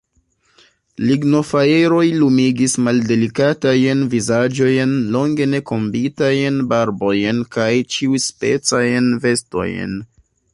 [1.09, 9.99] Lignofajroj lumigis maldelikatajn vizaĝojn, longe ne kombitajn barbojn kaj ĉiuspecajn vestojn.